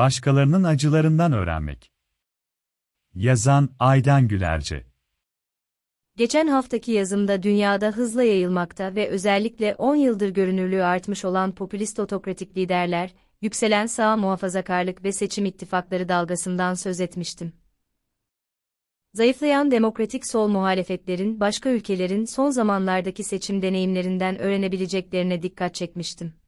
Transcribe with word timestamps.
başkalarının 0.00 0.64
acılarından 0.64 1.32
öğrenmek. 1.32 1.92
Yazan 3.14 3.70
Aydan 3.78 4.28
Gülerce 4.28 4.86
Geçen 6.16 6.46
haftaki 6.46 6.92
yazımda 6.92 7.42
dünyada 7.42 7.88
hızla 7.88 8.22
yayılmakta 8.22 8.94
ve 8.94 9.08
özellikle 9.08 9.74
10 9.74 9.96
yıldır 9.96 10.28
görünürlüğü 10.28 10.82
artmış 10.82 11.24
olan 11.24 11.54
popülist 11.54 11.98
otokratik 11.98 12.56
liderler, 12.56 13.14
yükselen 13.40 13.86
sağ 13.86 14.16
muhafazakarlık 14.16 15.04
ve 15.04 15.12
seçim 15.12 15.44
ittifakları 15.44 16.08
dalgasından 16.08 16.74
söz 16.74 17.00
etmiştim. 17.00 17.52
Zayıflayan 19.14 19.70
demokratik 19.70 20.26
sol 20.26 20.48
muhalefetlerin 20.48 21.40
başka 21.40 21.70
ülkelerin 21.70 22.24
son 22.24 22.50
zamanlardaki 22.50 23.24
seçim 23.24 23.62
deneyimlerinden 23.62 24.38
öğrenebileceklerine 24.38 25.42
dikkat 25.42 25.74
çekmiştim. 25.74 26.39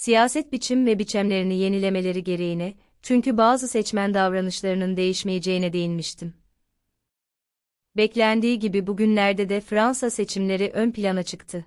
Siyaset 0.00 0.52
biçim 0.52 0.86
ve 0.86 0.98
biçemlerini 0.98 1.54
yenilemeleri 1.54 2.24
gereğine, 2.24 2.74
çünkü 3.02 3.36
bazı 3.36 3.68
seçmen 3.68 4.14
davranışlarının 4.14 4.96
değişmeyeceğine 4.96 5.72
değinmiştim. 5.72 6.34
Beklendiği 7.96 8.58
gibi 8.58 8.86
bugünlerde 8.86 9.48
de 9.48 9.60
Fransa 9.60 10.10
seçimleri 10.10 10.70
ön 10.74 10.90
plana 10.90 11.22
çıktı. 11.22 11.64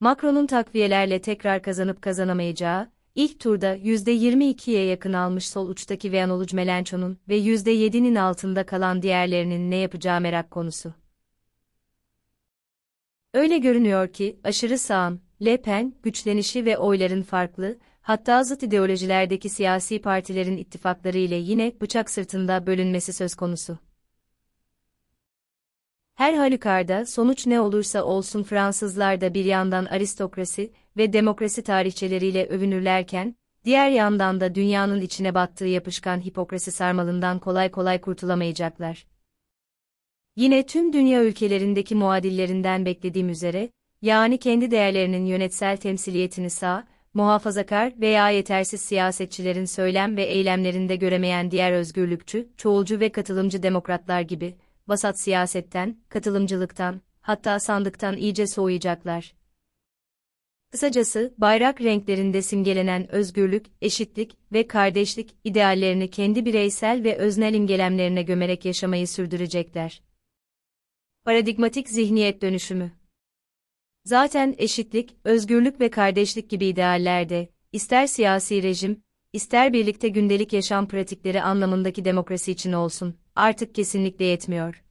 Macron'un 0.00 0.46
takviyelerle 0.46 1.20
tekrar 1.20 1.62
kazanıp 1.62 2.02
kazanamayacağı, 2.02 2.90
ilk 3.14 3.40
turda 3.40 3.76
%22'ye 3.76 4.84
yakın 4.84 5.12
almış 5.12 5.48
sol 5.48 5.68
uçtaki 5.68 6.10
Jean-Luc 6.10 6.54
Mélenchon'un 6.54 7.18
ve 7.28 7.38
%7'nin 7.38 8.14
altında 8.14 8.66
kalan 8.66 9.02
diğerlerinin 9.02 9.70
ne 9.70 9.76
yapacağı 9.76 10.20
merak 10.20 10.50
konusu. 10.50 10.94
Öyle 13.34 13.58
görünüyor 13.58 14.12
ki, 14.12 14.40
aşırı 14.44 14.78
sağın, 14.78 15.20
Le 15.44 15.62
Pen, 15.62 15.94
güçlenişi 16.02 16.64
ve 16.64 16.78
oyların 16.78 17.22
farklı, 17.22 17.78
hatta 18.00 18.44
zıt 18.44 18.62
ideolojilerdeki 18.62 19.48
siyasi 19.48 20.00
partilerin 20.02 20.56
ittifakları 20.56 21.18
ile 21.18 21.34
yine 21.34 21.72
bıçak 21.80 22.10
sırtında 22.10 22.66
bölünmesi 22.66 23.12
söz 23.12 23.34
konusu. 23.34 23.78
Her 26.14 26.34
halükarda 26.34 27.06
sonuç 27.06 27.46
ne 27.46 27.60
olursa 27.60 28.02
olsun 28.02 28.42
Fransızlar 28.42 29.20
da 29.20 29.34
bir 29.34 29.44
yandan 29.44 29.84
aristokrasi 29.84 30.72
ve 30.96 31.12
demokrasi 31.12 31.62
tarihçeleriyle 31.62 32.46
övünürlerken, 32.46 33.36
diğer 33.64 33.90
yandan 33.90 34.40
da 34.40 34.54
dünyanın 34.54 35.00
içine 35.00 35.34
battığı 35.34 35.66
yapışkan 35.66 36.24
hipokrasi 36.24 36.72
sarmalından 36.72 37.38
kolay 37.38 37.70
kolay 37.70 38.00
kurtulamayacaklar. 38.00 39.06
Yine 40.38 40.66
tüm 40.66 40.92
dünya 40.92 41.24
ülkelerindeki 41.24 41.94
muadillerinden 41.94 42.84
beklediğim 42.84 43.28
üzere, 43.28 43.70
yani 44.02 44.38
kendi 44.38 44.70
değerlerinin 44.70 45.26
yönetsel 45.26 45.76
temsiliyetini 45.76 46.50
sağ, 46.50 46.86
muhafazakar 47.14 48.00
veya 48.00 48.30
yetersiz 48.30 48.80
siyasetçilerin 48.80 49.64
söylem 49.64 50.16
ve 50.16 50.22
eylemlerinde 50.22 50.96
göremeyen 50.96 51.50
diğer 51.50 51.72
özgürlükçü, 51.72 52.48
çoğulcu 52.56 53.00
ve 53.00 53.12
katılımcı 53.12 53.62
demokratlar 53.62 54.20
gibi, 54.20 54.56
vasat 54.88 55.20
siyasetten, 55.20 55.96
katılımcılıktan, 56.08 57.00
hatta 57.20 57.60
sandıktan 57.60 58.16
iyice 58.16 58.46
soğuyacaklar. 58.46 59.34
Kısacası, 60.70 61.34
bayrak 61.38 61.80
renklerinde 61.80 62.42
simgelenen 62.42 63.12
özgürlük, 63.12 63.66
eşitlik 63.82 64.36
ve 64.52 64.66
kardeşlik 64.66 65.30
ideallerini 65.44 66.10
kendi 66.10 66.44
bireysel 66.44 67.04
ve 67.04 67.16
öznel 67.16 67.54
imgelemlerine 67.54 68.22
gömerek 68.22 68.64
yaşamayı 68.64 69.08
sürdürecekler. 69.08 70.07
Paradigmatik 71.28 71.88
zihniyet 71.88 72.42
dönüşümü 72.42 72.90
Zaten 74.04 74.54
eşitlik, 74.58 75.16
özgürlük 75.24 75.80
ve 75.80 75.90
kardeşlik 75.90 76.50
gibi 76.50 76.66
ideallerde, 76.66 77.48
ister 77.72 78.06
siyasi 78.06 78.62
rejim, 78.62 79.02
ister 79.32 79.72
birlikte 79.72 80.08
gündelik 80.08 80.52
yaşam 80.52 80.88
pratikleri 80.88 81.42
anlamındaki 81.42 82.04
demokrasi 82.04 82.52
için 82.52 82.72
olsun, 82.72 83.14
artık 83.34 83.74
kesinlikle 83.74 84.24
yetmiyor. 84.24 84.84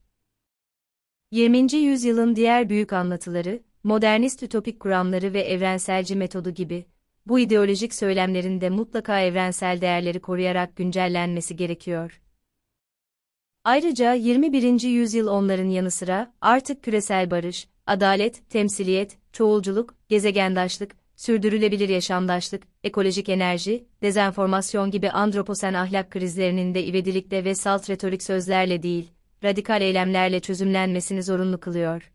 20. 1.30 1.72
yüzyılın 1.74 2.36
diğer 2.36 2.68
büyük 2.68 2.92
anlatıları, 2.92 3.62
modernist 3.84 4.42
ütopik 4.42 4.80
kuramları 4.80 5.32
ve 5.32 5.40
evrenselci 5.40 6.16
metodu 6.16 6.50
gibi, 6.50 6.86
bu 7.26 7.38
ideolojik 7.38 7.94
söylemlerin 7.94 8.60
de 8.60 8.70
mutlaka 8.70 9.20
evrensel 9.20 9.80
değerleri 9.80 10.20
koruyarak 10.20 10.76
güncellenmesi 10.76 11.56
gerekiyor. 11.56 12.20
Ayrıca 13.68 14.12
21. 14.12 14.82
yüzyıl 14.82 15.26
onların 15.26 15.68
yanı 15.68 15.90
sıra 15.90 16.32
artık 16.40 16.82
küresel 16.82 17.30
barış, 17.30 17.68
adalet, 17.86 18.50
temsiliyet, 18.50 19.18
çoğulculuk, 19.32 19.94
gezegendaşlık, 20.08 20.96
sürdürülebilir 21.16 21.88
yaşamdaşlık, 21.88 22.62
ekolojik 22.84 23.28
enerji, 23.28 23.86
dezenformasyon 24.02 24.90
gibi 24.90 25.10
androposen 25.10 25.74
ahlak 25.74 26.10
krizlerinin 26.10 26.74
de 26.74 26.86
ivedilikle 26.86 27.44
ve 27.44 27.54
salt 27.54 27.90
retorik 27.90 28.22
sözlerle 28.22 28.82
değil, 28.82 29.10
radikal 29.44 29.82
eylemlerle 29.82 30.40
çözümlenmesini 30.40 31.22
zorunlu 31.22 31.60
kılıyor. 31.60 32.12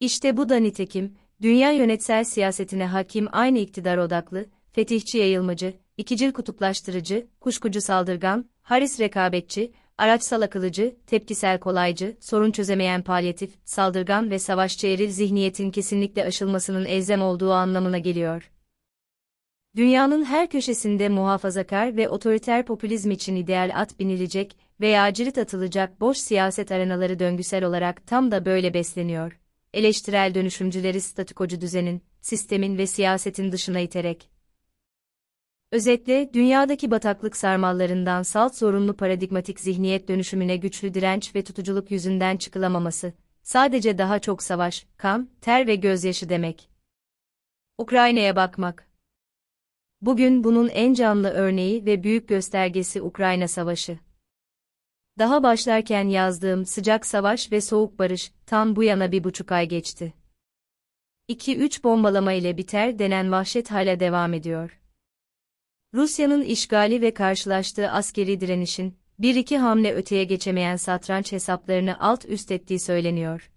İşte 0.00 0.36
bu 0.36 0.48
da 0.48 0.56
nitekim, 0.56 1.14
dünya 1.42 1.70
yönetsel 1.70 2.24
siyasetine 2.24 2.86
hakim 2.86 3.28
aynı 3.32 3.58
iktidar 3.58 3.98
odaklı, 3.98 4.46
fetihçi 4.72 5.18
yayılmacı, 5.18 5.74
ikicil 5.96 6.32
kutuplaştırıcı, 6.32 7.26
kuşkucu 7.40 7.80
saldırgan, 7.80 8.44
haris 8.62 9.00
rekabetçi, 9.00 9.72
araçsal 9.98 10.42
akıllıcı, 10.42 10.96
tepkisel 11.06 11.60
kolaycı, 11.60 12.16
sorun 12.20 12.50
çözemeyen 12.50 13.02
palyatif, 13.02 13.54
saldırgan 13.64 14.30
ve 14.30 14.38
savaşçı 14.38 14.86
eril 14.86 15.10
zihniyetin 15.10 15.70
kesinlikle 15.70 16.24
aşılmasının 16.24 16.84
elzem 16.84 17.22
olduğu 17.22 17.52
anlamına 17.52 17.98
geliyor. 17.98 18.50
Dünyanın 19.76 20.24
her 20.24 20.50
köşesinde 20.50 21.08
muhafazakar 21.08 21.96
ve 21.96 22.08
otoriter 22.08 22.66
popülizm 22.66 23.10
için 23.10 23.36
ideal 23.36 23.70
at 23.74 23.98
binilecek 23.98 24.56
veya 24.80 25.14
cirit 25.14 25.38
atılacak 25.38 26.00
boş 26.00 26.18
siyaset 26.18 26.72
arenaları 26.72 27.18
döngüsel 27.18 27.64
olarak 27.64 28.06
tam 28.06 28.30
da 28.30 28.44
böyle 28.44 28.74
besleniyor. 28.74 29.40
Eleştirel 29.72 30.34
dönüşümcüleri 30.34 31.00
statikocu 31.00 31.60
düzenin, 31.60 32.02
sistemin 32.20 32.78
ve 32.78 32.86
siyasetin 32.86 33.52
dışına 33.52 33.80
iterek, 33.80 34.30
Özetle, 35.72 36.34
dünyadaki 36.34 36.90
bataklık 36.90 37.36
sarmallarından 37.36 38.22
salt 38.22 38.56
zorunlu 38.56 38.96
paradigmatik 38.96 39.60
zihniyet 39.60 40.08
dönüşümüne 40.08 40.56
güçlü 40.56 40.94
direnç 40.94 41.34
ve 41.34 41.44
tutuculuk 41.44 41.90
yüzünden 41.90 42.36
çıkılamaması, 42.36 43.12
sadece 43.42 43.98
daha 43.98 44.18
çok 44.18 44.42
savaş, 44.42 44.86
kan, 44.96 45.28
ter 45.40 45.66
ve 45.66 45.74
gözyaşı 45.74 46.28
demek. 46.28 46.68
Ukrayna'ya 47.78 48.36
bakmak. 48.36 48.88
Bugün 50.00 50.44
bunun 50.44 50.68
en 50.68 50.94
canlı 50.94 51.30
örneği 51.30 51.86
ve 51.86 52.02
büyük 52.02 52.28
göstergesi 52.28 53.02
Ukrayna 53.02 53.48
Savaşı. 53.48 53.98
Daha 55.18 55.42
başlarken 55.42 56.08
yazdığım 56.08 56.66
Sıcak 56.66 57.06
Savaş 57.06 57.52
ve 57.52 57.60
Soğuk 57.60 57.98
Barış, 57.98 58.32
tam 58.46 58.76
bu 58.76 58.82
yana 58.82 59.12
bir 59.12 59.24
buçuk 59.24 59.52
ay 59.52 59.68
geçti. 59.68 60.12
2-3 61.28 61.82
bombalama 61.82 62.32
ile 62.32 62.56
biter 62.56 62.98
denen 62.98 63.32
vahşet 63.32 63.70
hala 63.70 64.00
devam 64.00 64.34
ediyor. 64.34 64.80
Rusya'nın 65.94 66.42
işgali 66.42 67.02
ve 67.02 67.14
karşılaştığı 67.14 67.90
askeri 67.90 68.40
direnişin, 68.40 68.96
bir 69.18 69.34
iki 69.34 69.58
hamle 69.58 69.94
öteye 69.94 70.24
geçemeyen 70.24 70.76
satranç 70.76 71.32
hesaplarını 71.32 72.00
alt 72.00 72.24
üst 72.24 72.50
ettiği 72.50 72.78
söyleniyor. 72.78 73.50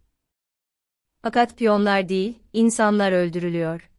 Fakat 1.22 1.58
piyonlar 1.58 2.10
değil, 2.10 2.40
insanlar 2.54 3.12
öldürülüyor. 3.12 3.90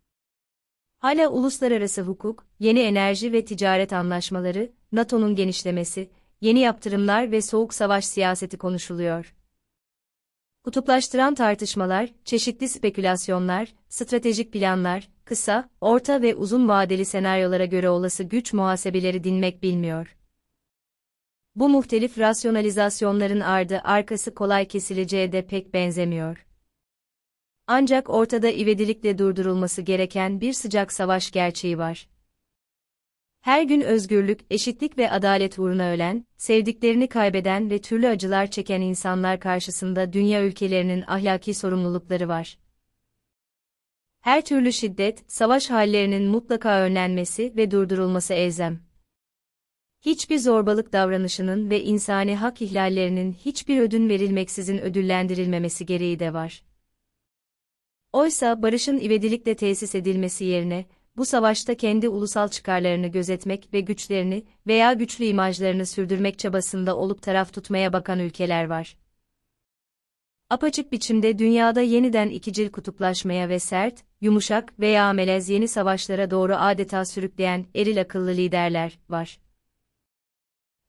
Hala 0.98 1.28
uluslararası 1.28 2.03
hukuk, 2.03 2.47
yeni 2.59 2.81
enerji 2.81 3.32
ve 3.32 3.44
ticaret 3.44 3.93
anlaşmaları, 3.93 4.72
NATO'nun 4.93 5.34
genişlemesi, 5.34 6.10
yeni 6.41 6.60
yaptırımlar 6.60 7.33
ve 7.33 7.42
soğuk 7.42 7.74
savaş 7.74 8.04
siyaseti 8.04 8.59
konuşuluyor. 8.59 9.34
Kutuplaştıran 10.68 11.34
tartışmalar, 11.34 12.10
çeşitli 12.24 12.68
spekülasyonlar, 12.68 13.74
stratejik 13.88 14.53
planlar, 14.53 15.09
kısa, 15.24 15.68
orta 15.80 16.22
ve 16.22 16.34
uzun 16.34 16.68
vadeli 16.68 17.04
senaryolara 17.04 17.65
göre 17.65 17.91
olası 17.91 18.24
güç 18.24 18.53
muhasebeleri 18.53 19.24
dinmek 19.24 19.62
bilmiyor. 19.62 20.16
Bu 21.54 21.68
muhtelif 21.68 22.18
rasyonalizasyonların 22.18 23.41
ardı 23.41 23.80
arkası 23.84 24.34
kolay 24.34 24.68
kesileceğe 24.68 25.32
de 25.32 25.47
pek 25.47 25.74
benzemiyor. 25.74 26.47
Ancak 27.66 28.10
ortada 28.10 28.50
ivedilikle 28.50 29.18
durdurulması 29.18 29.82
gereken 29.82 30.41
bir 30.41 30.53
sıcak 30.53 30.92
savaş 30.92 31.30
gerçeği 31.30 31.78
var. 31.78 32.09
Her 33.41 33.63
gün 33.63 33.81
özgürlük, 33.81 34.41
eşitlik 34.51 34.99
ve 34.99 35.11
adalet 35.11 35.59
uğruna 35.59 35.91
ölen, 35.91 36.27
sevdiklerini 36.37 37.09
kaybeden 37.09 37.71
ve 37.71 37.81
türlü 37.81 38.09
acılar 38.09 38.51
çeken 38.51 38.81
insanlar 38.81 39.41
karşısında 39.41 40.13
dünya 40.13 40.45
ülkelerinin 40.45 41.05
ahlaki 41.07 41.55
sorumlulukları 41.55 42.29
var. 42.29 42.59
Her 44.21 44.45
türlü 44.45 44.73
şiddet, 44.73 45.25
savaş 45.33 45.71
hallerinin 45.71 46.23
mutlaka 46.23 46.81
önlenmesi 46.81 47.53
ve 47.57 47.71
durdurulması 47.71 48.35
elzem. 48.35 48.81
Hiçbir 50.01 50.39
zorbalık 50.39 50.93
davranışının 50.93 51.71
ve 51.71 51.83
insani 51.83 52.37
hak 52.37 52.63
ihlallerinin 52.63 53.33
hiçbir 53.33 53.81
ödün 53.81 54.09
verilmeksizin 54.09 54.79
ödüllendirilmemesi 54.79 55.87
gereği 55.87 56.19
de 56.19 56.35
var. 56.35 56.63
Oysa 58.13 58.63
barışın 58.63 58.99
ivedilikle 58.99 59.55
tesis 59.55 59.95
edilmesi 59.95 60.45
yerine, 60.45 60.87
bu 61.18 61.24
savaşta 61.24 61.74
kendi 61.74 62.09
ulusal 62.09 62.48
çıkarlarını 62.48 63.06
gözetmek 63.06 63.74
ve 63.74 63.80
güçlerini 63.80 64.44
veya 64.66 64.92
güçlü 64.92 65.24
imajlarını 65.24 65.86
sürdürmek 65.86 66.38
çabasında 66.38 66.97
olup 66.97 67.22
taraf 67.22 67.53
tutmaya 67.53 67.92
bakan 67.92 68.18
ülkeler 68.18 68.65
var. 68.65 68.97
Apaçık 70.50 70.92
biçimde 70.92 71.38
dünyada 71.38 71.80
yeniden 71.80 72.28
ikicil 72.28 72.70
kutuplaşmaya 72.70 73.48
ve 73.48 73.59
sert, 73.59 74.04
yumuşak 74.20 74.80
veya 74.80 75.12
melez 75.12 75.48
yeni 75.48 75.68
savaşlara 75.68 76.30
doğru 76.30 76.54
adeta 76.54 77.04
sürükleyen 77.04 77.66
eril 77.74 78.00
akıllı 78.00 78.30
liderler 78.30 78.98
var. 79.09 79.38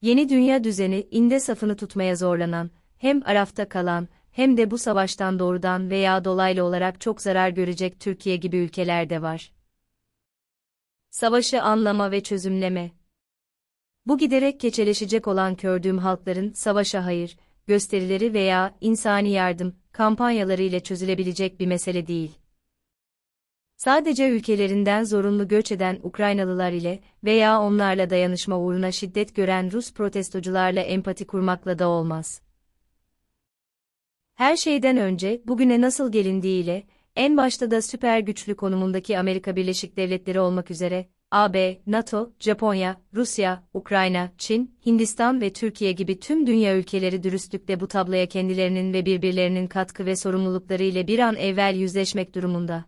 Yeni 0.01 0.29
dünya 0.29 0.63
düzeni 0.63 1.07
inde 1.11 1.39
safını 1.39 1.75
tutmaya 1.75 2.15
zorlanan, 2.15 2.71
hem 2.97 3.21
arafta 3.25 3.69
kalan, 3.69 4.07
hem 4.31 4.57
de 4.57 4.71
bu 4.71 4.77
savaştan 4.77 5.39
doğrudan 5.39 5.89
veya 5.89 6.25
dolaylı 6.25 6.63
olarak 6.63 7.01
çok 7.01 7.21
zarar 7.21 7.49
görecek 7.49 7.99
Türkiye 7.99 8.35
gibi 8.35 8.57
ülkeler 8.57 9.09
de 9.09 9.21
var. 9.21 9.58
Savaşı 11.09 11.61
anlama 11.61 12.11
ve 12.11 12.23
çözümleme 12.23 12.91
Bu 14.05 14.17
giderek 14.17 14.59
keçeleşecek 14.59 15.27
olan 15.27 15.55
kördüğüm 15.55 15.97
halkların 15.97 16.51
savaşa 16.51 17.05
hayır, 17.05 17.37
gösterileri 17.67 18.33
veya 18.33 18.75
insani 18.81 19.31
yardım 19.31 19.75
kampanyaları 19.91 20.61
ile 20.61 20.79
çözülebilecek 20.79 21.59
bir 21.59 21.67
mesele 21.67 22.07
değil. 22.07 22.31
Sadece 23.75 24.29
ülkelerinden 24.29 25.03
zorunlu 25.03 25.47
göç 25.47 25.71
eden 25.71 25.99
Ukraynalılar 26.03 26.71
ile 26.71 26.99
veya 27.23 27.61
onlarla 27.61 28.09
dayanışma 28.09 28.59
uğruna 28.59 28.91
şiddet 28.91 29.35
gören 29.35 29.71
Rus 29.71 29.93
protestocularla 29.93 30.81
empati 30.81 31.27
kurmakla 31.27 31.79
da 31.79 31.87
olmaz. 31.87 32.41
Her 34.35 34.57
şeyden 34.57 34.97
önce 34.97 35.41
bugüne 35.45 35.81
nasıl 35.81 36.11
gelindiğiyle, 36.11 36.83
en 37.19 37.37
başta 37.37 37.71
da 37.71 37.81
süper 37.81 38.19
güçlü 38.19 38.55
konumundaki 38.55 39.19
Amerika 39.19 39.55
Birleşik 39.55 39.97
Devletleri 39.97 40.39
olmak 40.39 40.71
üzere, 40.71 41.09
AB, 41.31 41.81
NATO, 41.87 42.33
Japonya, 42.39 43.01
Rusya, 43.13 43.63
Ukrayna, 43.73 44.31
Çin, 44.37 44.79
Hindistan 44.85 45.41
ve 45.41 45.53
Türkiye 45.53 45.91
gibi 45.91 46.19
tüm 46.19 46.47
dünya 46.47 46.77
ülkeleri 46.77 47.23
dürüstlükle 47.23 47.79
bu 47.79 47.87
tabloya 47.87 48.25
kendilerinin 48.25 48.93
ve 48.93 49.05
birbirlerinin 49.05 49.67
katkı 49.67 50.05
ve 50.05 50.15
sorumlulukları 50.15 50.83
ile 50.83 51.07
bir 51.07 51.19
an 51.19 51.35
evvel 51.35 51.75
yüzleşmek 51.75 52.35
durumunda. 52.35 52.85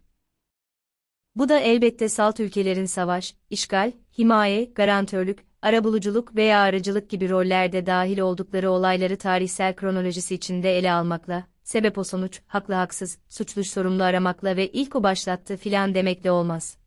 Bu 1.36 1.50
da 1.50 1.60
elbette 1.60 2.10
salt 2.10 2.39
ülkelerin 2.39 2.86
savaş, 2.86 3.36
işgal, 3.50 3.92
himaye, 4.18 4.66
garantörlük, 4.66 5.39
arabuluculuk 5.62 6.36
veya 6.36 6.60
aracılık 6.60 7.10
gibi 7.10 7.30
rollerde 7.30 7.86
dahil 7.86 8.19
oldukları 8.19 8.72
olayları 8.72 9.18
tarihsel 9.18 9.75
kronolojisi 9.75 10.36
içinde 10.36 10.77
ele 10.77 10.92
almakla, 10.92 11.50
sebep 11.63 11.98
o 11.98 12.04
sonuç, 12.04 12.42
haklı 12.48 12.74
haksız, 12.74 13.18
suçlu 13.30 13.63
sorumlu 13.63 14.04
aramakla 14.04 14.58
ve 14.58 14.72
ilk 14.72 14.96
o 14.96 15.04
başlattı 15.04 15.58
filan 15.58 15.96
demekle 15.96 16.31
olmaz. 16.31 16.78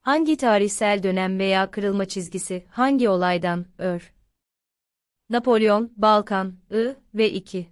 Hangi 0.00 0.36
tarihsel 0.36 1.02
dönem 1.02 1.38
veya 1.38 1.70
kırılma 1.70 2.04
çizgisi, 2.04 2.64
hangi 2.70 3.08
olaydan, 3.08 3.66
ör? 3.78 4.12
Napolyon, 5.30 5.92
Balkan, 5.96 6.54
I 6.70 6.96
ve 7.14 7.30
2. 7.30 7.66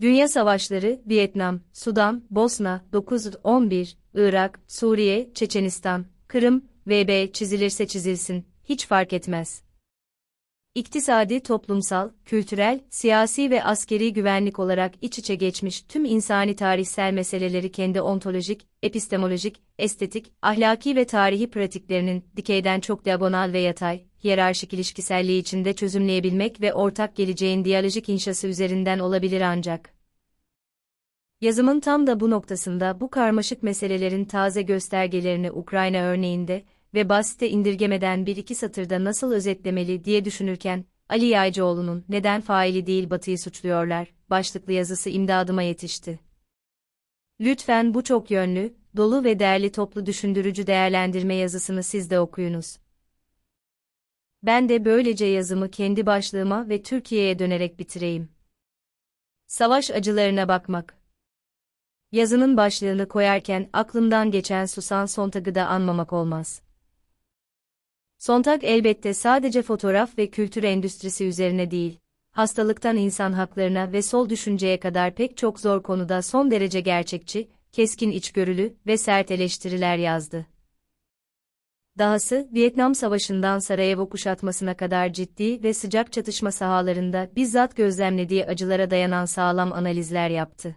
Dünya 0.00 0.28
Savaşları, 0.28 1.02
Vietnam, 1.06 1.60
Sudan, 1.72 2.24
Bosna, 2.30 2.84
911, 2.92 3.96
Irak, 4.14 4.60
Suriye, 4.68 5.34
Çeçenistan, 5.34 6.06
Kırım, 6.28 6.64
VB 6.86 7.32
çizilirse 7.32 7.86
çizilsin, 7.86 8.46
hiç 8.64 8.86
fark 8.86 9.12
etmez. 9.12 9.62
İktisadi, 10.74 11.40
toplumsal, 11.40 12.10
kültürel, 12.24 12.80
siyasi 12.90 13.50
ve 13.50 13.64
askeri 13.64 14.12
güvenlik 14.12 14.58
olarak 14.58 14.94
iç 15.02 15.18
içe 15.18 15.34
geçmiş 15.34 15.82
tüm 15.82 16.04
insani 16.04 16.56
tarihsel 16.56 17.12
meseleleri 17.12 17.72
kendi 17.72 18.00
ontolojik, 18.00 18.66
epistemolojik, 18.82 19.62
estetik, 19.78 20.32
ahlaki 20.42 20.96
ve 20.96 21.04
tarihi 21.04 21.50
pratiklerinin 21.50 22.24
dikeyden 22.36 22.80
çok 22.80 23.04
diagonal 23.04 23.52
ve 23.52 23.60
yatay, 23.60 24.04
hiyerarşik 24.24 24.72
ilişkiselliği 24.72 25.40
içinde 25.40 25.72
çözümleyebilmek 25.72 26.60
ve 26.60 26.74
ortak 26.74 27.16
geleceğin 27.16 27.64
diyalojik 27.64 28.08
inşası 28.08 28.48
üzerinden 28.48 28.98
olabilir 28.98 29.40
ancak. 29.40 29.94
Yazımın 31.40 31.80
tam 31.80 32.06
da 32.06 32.20
bu 32.20 32.30
noktasında 32.30 33.00
bu 33.00 33.10
karmaşık 33.10 33.62
meselelerin 33.62 34.24
taze 34.24 34.62
göstergelerini 34.62 35.52
Ukrayna 35.52 35.98
örneğinde, 35.98 36.64
ve 36.94 37.08
basite 37.08 37.50
indirgemeden 37.50 38.26
bir 38.26 38.36
iki 38.36 38.54
satırda 38.54 39.04
nasıl 39.04 39.32
özetlemeli 39.32 40.04
diye 40.04 40.24
düşünürken, 40.24 40.84
Ali 41.08 41.24
Yaycıoğlu'nun 41.26 42.04
neden 42.08 42.40
faili 42.40 42.86
değil 42.86 43.10
Batı'yı 43.10 43.38
suçluyorlar, 43.38 44.14
başlıklı 44.30 44.72
yazısı 44.72 45.10
imdadıma 45.10 45.62
yetişti. 45.62 46.20
Lütfen 47.40 47.94
bu 47.94 48.04
çok 48.04 48.30
yönlü, 48.30 48.74
dolu 48.96 49.24
ve 49.24 49.38
değerli 49.38 49.72
toplu 49.72 50.06
düşündürücü 50.06 50.66
değerlendirme 50.66 51.34
yazısını 51.34 51.82
siz 51.82 52.10
de 52.10 52.20
okuyunuz. 52.20 52.78
Ben 54.42 54.68
de 54.68 54.84
böylece 54.84 55.26
yazımı 55.26 55.70
kendi 55.70 56.06
başlığıma 56.06 56.68
ve 56.68 56.82
Türkiye'ye 56.82 57.38
dönerek 57.38 57.78
bitireyim. 57.78 58.28
Savaş 59.46 59.90
acılarına 59.90 60.48
bakmak. 60.48 60.98
Yazının 62.12 62.56
başlığını 62.56 63.08
koyarken 63.08 63.70
aklımdan 63.72 64.30
geçen 64.30 64.66
Susan 64.66 65.06
Sontag'ı 65.06 65.54
da 65.54 65.66
anmamak 65.66 66.12
olmaz. 66.12 66.62
Sontag 68.22 68.64
elbette 68.64 69.14
sadece 69.14 69.62
fotoğraf 69.62 70.18
ve 70.18 70.30
kültür 70.30 70.64
endüstrisi 70.64 71.24
üzerine 71.24 71.70
değil, 71.70 71.98
hastalıktan 72.32 72.96
insan 72.96 73.32
haklarına 73.32 73.92
ve 73.92 74.02
sol 74.02 74.28
düşünceye 74.28 74.80
kadar 74.80 75.14
pek 75.14 75.36
çok 75.36 75.60
zor 75.60 75.82
konuda 75.82 76.22
son 76.22 76.50
derece 76.50 76.80
gerçekçi, 76.80 77.48
keskin 77.72 78.10
içgörülü 78.10 78.76
ve 78.86 78.96
sert 78.96 79.30
eleştiriler 79.30 79.96
yazdı. 79.96 80.46
Dahası, 81.98 82.48
Vietnam 82.52 82.94
Savaşı'ndan 82.94 83.58
Sarajevo 83.58 84.08
kuşatmasına 84.08 84.76
kadar 84.76 85.12
ciddi 85.12 85.62
ve 85.62 85.74
sıcak 85.74 86.12
çatışma 86.12 86.52
sahalarında 86.52 87.30
bizzat 87.36 87.76
gözlemlediği 87.76 88.46
acılara 88.46 88.90
dayanan 88.90 89.24
sağlam 89.24 89.72
analizler 89.72 90.30
yaptı. 90.30 90.76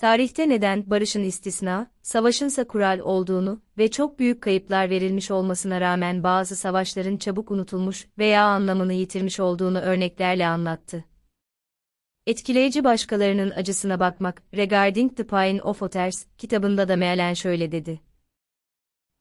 Tarihte 0.00 0.48
neden 0.48 0.90
barışın 0.90 1.24
istisna, 1.24 1.90
savaşınsa 2.02 2.66
kural 2.66 2.98
olduğunu 2.98 3.62
ve 3.78 3.90
çok 3.90 4.18
büyük 4.18 4.42
kayıplar 4.42 4.90
verilmiş 4.90 5.30
olmasına 5.30 5.80
rağmen 5.80 6.22
bazı 6.22 6.56
savaşların 6.56 7.16
çabuk 7.16 7.50
unutulmuş 7.50 8.08
veya 8.18 8.44
anlamını 8.44 8.92
yitirmiş 8.92 9.40
olduğunu 9.40 9.80
örneklerle 9.80 10.46
anlattı. 10.46 11.04
Etkileyici 12.26 12.84
başkalarının 12.84 13.50
acısına 13.50 14.00
bakmak, 14.00 14.42
Regarding 14.56 15.16
the 15.16 15.26
Pain 15.26 15.58
of 15.58 15.82
Others 15.82 16.26
kitabında 16.38 16.88
da 16.88 16.96
mealen 16.96 17.34
şöyle 17.34 17.72
dedi. 17.72 18.00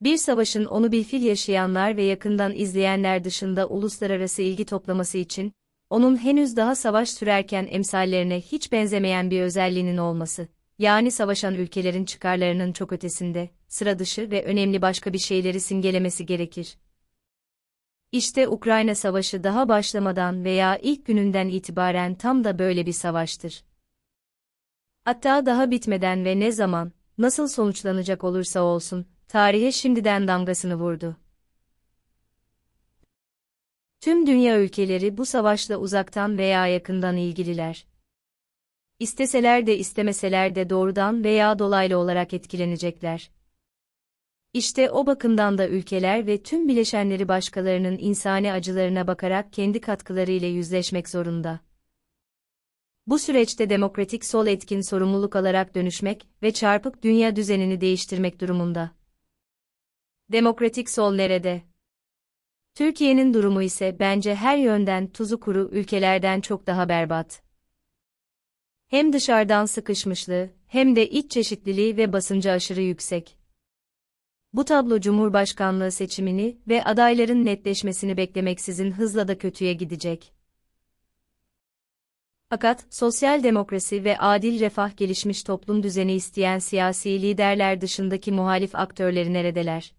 Bir 0.01 0.17
savaşın 0.17 0.65
onu 0.65 0.91
bilfil 0.91 1.23
yaşayanlar 1.23 1.97
ve 1.97 2.03
yakından 2.03 2.55
izleyenler 2.55 3.23
dışında 3.23 3.67
uluslararası 3.67 4.41
ilgi 4.41 4.65
toplaması 4.65 5.17
için, 5.17 5.53
onun 5.89 6.23
henüz 6.23 6.55
daha 6.55 6.75
savaş 6.75 7.09
sürerken 7.09 7.67
emsallerine 7.69 8.41
hiç 8.41 8.71
benzemeyen 8.71 9.31
bir 9.31 9.41
özelliğinin 9.41 9.97
olması 9.97 10.47
yani 10.79 11.11
savaşan 11.11 11.53
ülkelerin 11.55 12.05
çıkarlarının 12.05 12.73
çok 12.73 12.91
ötesinde, 12.93 13.49
sıra 13.67 13.99
dışı 13.99 14.31
ve 14.31 14.43
önemli 14.43 14.81
başka 14.81 15.13
bir 15.13 15.19
şeyleri 15.19 15.59
simgelemesi 15.59 16.25
gerekir. 16.25 16.77
İşte 18.11 18.47
Ukrayna 18.47 18.95
Savaşı 18.95 19.43
daha 19.43 19.69
başlamadan 19.69 20.43
veya 20.43 20.77
ilk 20.77 21.05
gününden 21.05 21.47
itibaren 21.47 22.15
tam 22.15 22.43
da 22.43 22.59
böyle 22.59 22.85
bir 22.85 22.93
savaştır. 22.93 23.63
Hatta 25.03 25.45
daha 25.45 25.71
bitmeden 25.71 26.25
ve 26.25 26.39
ne 26.39 26.51
zaman, 26.51 26.91
nasıl 27.17 27.47
sonuçlanacak 27.47 28.23
olursa 28.23 28.61
olsun, 28.61 29.05
tarihe 29.27 29.71
şimdiden 29.71 30.27
damgasını 30.27 30.75
vurdu. 30.75 31.17
Tüm 34.01 34.27
dünya 34.27 34.59
ülkeleri 34.59 35.17
bu 35.17 35.25
savaşla 35.25 35.77
uzaktan 35.77 36.37
veya 36.37 36.67
yakından 36.67 37.17
ilgililer 37.17 37.85
isteseler 38.99 39.67
de 39.67 39.77
istemeseler 39.77 40.55
de 40.55 40.69
doğrudan 40.69 41.23
veya 41.23 41.59
dolaylı 41.59 41.97
olarak 41.97 42.33
etkilenecekler. 42.33 43.31
İşte 44.53 44.91
o 44.91 45.05
bakımdan 45.05 45.57
da 45.57 45.67
ülkeler 45.67 46.27
ve 46.27 46.43
tüm 46.43 46.67
bileşenleri 46.67 47.27
başkalarının 47.27 47.97
insani 47.99 48.51
acılarına 48.51 49.07
bakarak 49.07 49.53
kendi 49.53 49.81
katkılarıyla 49.81 50.47
yüzleşmek 50.47 51.09
zorunda. 51.09 51.59
Bu 53.07 53.19
süreçte 53.19 53.69
demokratik 53.69 54.25
sol 54.25 54.47
etkin 54.47 54.81
sorumluluk 54.81 55.35
alarak 55.35 55.75
dönüşmek 55.75 56.27
ve 56.43 56.53
çarpık 56.53 57.03
dünya 57.03 57.35
düzenini 57.35 57.81
değiştirmek 57.81 58.41
durumunda. 58.41 58.91
Demokratik 60.31 60.89
sol 60.89 61.15
nerede? 61.15 61.61
Türkiye'nin 62.75 63.33
durumu 63.33 63.61
ise 63.61 63.97
bence 63.99 64.35
her 64.35 64.57
yönden 64.57 65.07
tuzu 65.07 65.39
kuru 65.39 65.69
ülkelerden 65.71 66.41
çok 66.41 66.67
daha 66.67 66.89
berbat 66.89 67.48
hem 68.89 69.13
dışarıdan 69.13 69.65
sıkışmışlığı, 69.65 70.49
hem 70.67 70.95
de 70.95 71.09
iç 71.09 71.31
çeşitliliği 71.31 71.97
ve 71.97 72.13
basıncı 72.13 72.51
aşırı 72.51 72.81
yüksek. 72.81 73.37
Bu 74.53 74.65
tablo 74.65 74.99
Cumhurbaşkanlığı 74.99 75.91
seçimini 75.91 76.57
ve 76.67 76.83
adayların 76.83 77.45
netleşmesini 77.45 78.17
beklemeksizin 78.17 78.91
hızla 78.91 79.27
da 79.27 79.37
kötüye 79.37 79.73
gidecek. 79.73 80.33
Fakat, 82.49 82.85
sosyal 82.89 83.43
demokrasi 83.43 84.03
ve 84.03 84.17
adil 84.17 84.59
refah 84.59 84.97
gelişmiş 84.97 85.43
toplum 85.43 85.83
düzeni 85.83 86.13
isteyen 86.13 86.59
siyasi 86.59 87.21
liderler 87.21 87.81
dışındaki 87.81 88.31
muhalif 88.31 88.75
aktörleri 88.75 89.33
neredeler? 89.33 89.98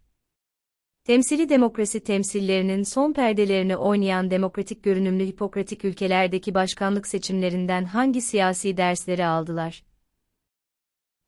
Temsili 1.04 1.48
demokrasi 1.48 2.00
temsillerinin 2.00 2.82
son 2.82 3.12
perdelerini 3.12 3.76
oynayan 3.76 4.30
demokratik 4.30 4.82
görünümlü 4.82 5.26
hipokratik 5.26 5.84
ülkelerdeki 5.84 6.54
başkanlık 6.54 7.06
seçimlerinden 7.06 7.84
hangi 7.84 8.20
siyasi 8.20 8.76
dersleri 8.76 9.26
aldılar? 9.26 9.84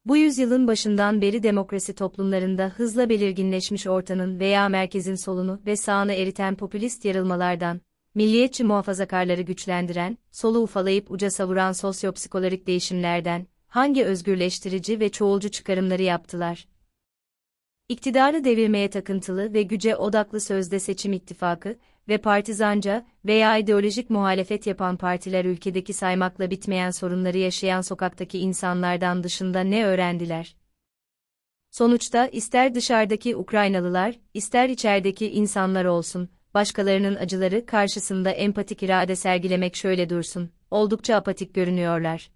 Bu 0.05 0.17
yüzyılın 0.17 0.67
başından 0.67 1.21
beri 1.21 1.43
demokrasi 1.43 1.95
toplumlarında 1.95 2.69
hızla 2.69 3.09
belirginleşmiş 3.09 3.87
ortanın 3.87 4.41
veya 4.41 4.69
merkezin 4.69 5.15
solunu 5.15 5.61
ve 5.67 5.77
sağını 5.77 6.13
eriten 6.13 6.55
popülist 6.55 7.05
yarılmalardan, 7.05 7.81
milliyetçi 8.15 8.65
muhafazakarları 8.65 9.43
güçlendiren, 9.43 10.19
solu 10.31 10.59
ufalayıp 10.59 11.11
uca 11.11 11.31
savuran 11.31 11.73
sosyopsikolojik 11.73 12.67
değişimlerden, 12.67 13.47
hangi 13.69 14.05
özgürleştirici 14.05 15.01
ve 15.01 15.09
çoğulcu 15.09 15.49
çıkarımları 15.51 16.03
yaptılar? 16.03 16.72
İktidarı 17.93 18.45
devirmeye 18.45 18.91
takıntılı 18.91 19.53
ve 19.55 19.63
güce 19.63 19.97
odaklı 19.97 20.41
sözde 20.41 20.81
seçim 20.81 21.13
ittifakı 21.13 21.79
ve 22.09 22.19
partizanca 22.19 23.07
veya 23.25 23.59
ideolojik 23.59 24.11
muhalefet 24.11 24.67
yapan 24.67 24.97
partiler 24.97 25.45
ülkedeki 25.45 25.93
saymakla 25.93 26.51
bitmeyen 26.51 26.91
sorunları 26.91 27.39
yaşayan 27.39 27.81
sokaktaki 27.81 28.39
insanlardan 28.39 29.25
dışında 29.25 29.61
ne 29.61 29.85
öğrendiler? 29.85 30.57
Sonuçta 31.71 32.27
ister 32.27 32.75
dışarıdaki 32.75 33.37
Ukraynalılar, 33.37 34.21
ister 34.35 34.69
içerideki 34.69 35.31
insanlar 35.31 35.85
olsun, 35.85 36.29
başkalarının 36.55 37.17
acıları 37.17 37.67
karşısında 37.67 38.31
empatik 38.31 38.83
irade 38.83 39.17
sergilemek 39.17 39.77
şöyle 39.77 40.11
dursun, 40.11 40.51
oldukça 40.71 41.17
apatik 41.17 41.55
görünüyorlar. 41.55 42.31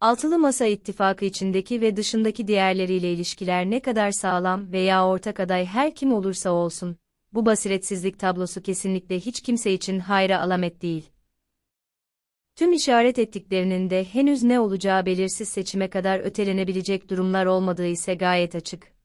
Altılı 0.00 0.38
Masa 0.38 0.66
ittifakı 0.66 1.24
içindeki 1.24 1.80
ve 1.80 1.96
dışındaki 1.96 2.48
diğerleriyle 2.48 3.12
ilişkiler 3.12 3.70
ne 3.70 3.80
kadar 3.80 4.10
sağlam 4.10 4.72
veya 4.72 5.06
ortak 5.06 5.40
aday 5.40 5.66
her 5.66 5.94
kim 5.94 6.12
olursa 6.12 6.50
olsun, 6.50 6.96
bu 7.32 7.46
basiretsizlik 7.46 8.18
tablosu 8.18 8.62
kesinlikle 8.62 9.20
hiç 9.20 9.40
kimse 9.40 9.72
için 9.72 9.98
hayra 9.98 10.40
alamet 10.40 10.82
değil. 10.82 11.10
Tüm 12.56 12.72
işaret 12.72 13.18
ettiklerinin 13.18 13.90
de 13.90 14.04
henüz 14.04 14.42
ne 14.42 14.60
olacağı 14.60 15.06
belirsiz 15.06 15.48
seçime 15.48 15.90
kadar 15.90 16.20
ötelenebilecek 16.20 17.10
durumlar 17.10 17.46
olmadığı 17.46 17.86
ise 17.86 18.14
gayet 18.14 18.54
açık. 18.54 18.99